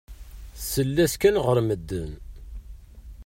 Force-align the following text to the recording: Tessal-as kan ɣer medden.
Tessal-as 0.57 1.13
kan 1.21 1.37
ɣer 1.45 1.57
medden. 1.67 2.11